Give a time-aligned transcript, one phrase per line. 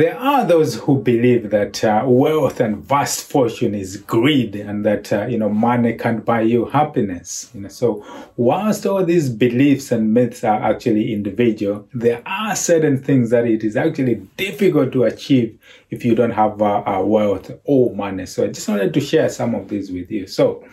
[0.00, 5.12] There are those who believe that uh, wealth and vast fortune is greed and that,
[5.12, 7.50] uh, you know, money can't buy you happiness.
[7.52, 8.02] You know, so
[8.38, 13.62] whilst all these beliefs and myths are actually individual, there are certain things that it
[13.62, 15.58] is actually difficult to achieve
[15.90, 18.24] if you don't have uh, uh wealth or money.
[18.24, 20.26] So I just wanted to share some of these with you.
[20.26, 20.64] So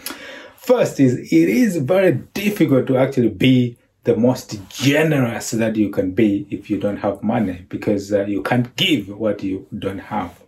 [0.55, 6.11] first is it is very difficult to actually be the most generous that you can
[6.11, 10.39] be if you don't have money because uh, you can't give what you don't have.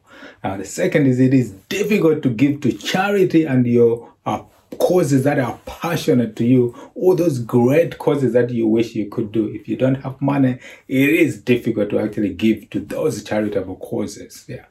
[0.42, 4.42] Uh, the second is it is difficult to give to charity and your uh,
[4.78, 9.34] causes that are passionate to you, all those great causes that you wish you could
[9.34, 9.50] do.
[9.50, 14.46] If you don't have money, it is difficult to actually give to those charitable causes.
[14.48, 14.66] Yeah.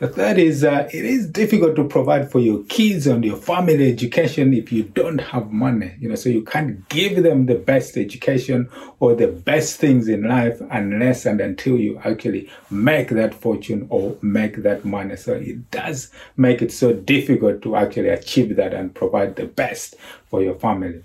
[0.00, 3.90] The third is uh, it is difficult to provide for your kids and your family
[3.90, 5.96] education if you don't have money.
[5.98, 8.68] You know, so you can't give them the best education
[9.00, 14.16] or the best things in life unless and until you actually make that fortune or
[14.22, 15.16] make that money.
[15.16, 19.96] So it does make it so difficult to actually achieve that and provide the best
[20.30, 21.02] for your family.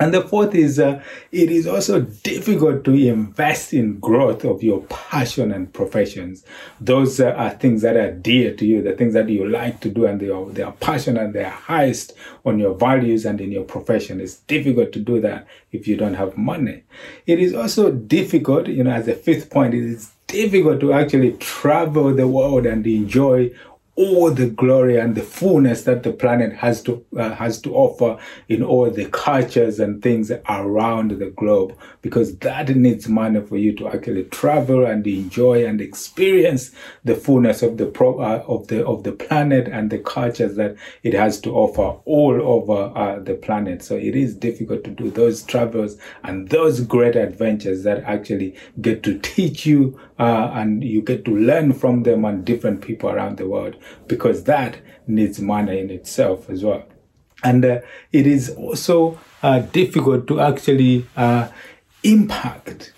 [0.00, 4.82] And the fourth is uh, it is also difficult to invest in growth of your
[4.82, 6.44] passion and professions.
[6.80, 9.88] Those uh, are things that are dear to you, the things that you like to
[9.88, 12.12] do, and they are, they are passionate, they are highest
[12.44, 14.20] on your values and in your profession.
[14.20, 16.84] It's difficult to do that if you don't have money.
[17.26, 21.32] It is also difficult, you know, as a fifth point, it is difficult to actually
[21.38, 23.50] travel the world and enjoy
[23.98, 28.16] all the glory and the fullness that the planet has to uh, has to offer
[28.48, 33.74] in all the cultures and things around the globe because that needs money for you
[33.74, 36.70] to actually travel and enjoy and experience
[37.02, 40.76] the fullness of the pro, uh, of the of the planet and the cultures that
[41.02, 43.82] it has to offer all over uh, the planet.
[43.82, 49.02] So it is difficult to do those travels and those great adventures that actually get
[49.02, 53.38] to teach you uh, and you get to learn from them and different people around
[53.38, 53.76] the world
[54.06, 56.84] because that needs money in itself as well.
[57.44, 57.80] And uh,
[58.12, 61.48] it is also uh, difficult to actually uh,
[62.02, 62.92] impact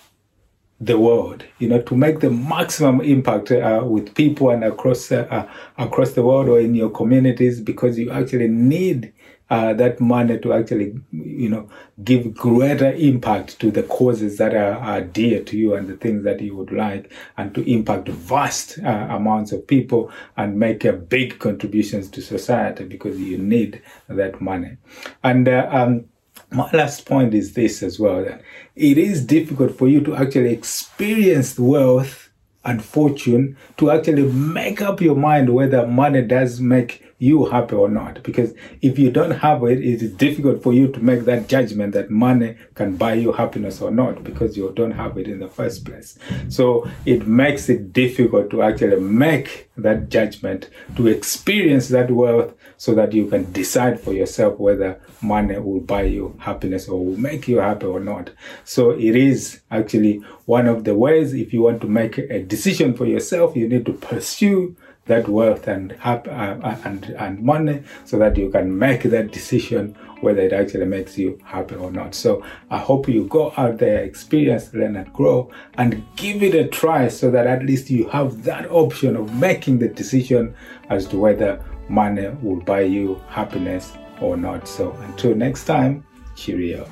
[0.81, 5.47] the world, you know, to make the maximum impact uh, with people and across uh,
[5.77, 9.13] across the world or in your communities because you actually need
[9.51, 11.69] uh, that money to actually, you know,
[12.05, 16.23] give greater impact to the causes that are, are dear to you and the things
[16.23, 20.93] that you would like, and to impact vast uh, amounts of people and make a
[20.93, 24.77] big contributions to society because you need that money.
[25.25, 26.05] And uh, um,
[26.51, 28.43] my last point is this as well: that
[28.77, 32.31] it is difficult for you to actually experience wealth
[32.65, 37.89] and fortune to actually make up your mind whether money does make you happy or
[37.89, 38.23] not.
[38.23, 41.93] Because if you don't have it, it is difficult for you to make that judgment
[41.93, 45.47] that money can buy you happiness or not because you don't have it in the
[45.47, 46.19] first place.
[46.49, 52.95] So it makes it difficult to actually make that judgment, to experience that wealth so
[52.95, 57.47] that you can decide for yourself whether money will buy you happiness or will make
[57.47, 58.31] you happy or not.
[58.65, 62.95] So it is actually one of the ways if you want to make a decision
[62.95, 64.75] for yourself, you need to pursue
[65.11, 69.97] that wealth and uh, uh, and and money so that you can make that decision
[70.21, 72.15] whether it actually makes you happy or not.
[72.15, 76.69] So I hope you go out there, experience, learn and grow and give it a
[76.69, 80.55] try so that at least you have that option of making the decision
[80.91, 84.69] as to whether money will buy you happiness or not.
[84.69, 86.05] So until next time,
[86.37, 86.87] cheerio.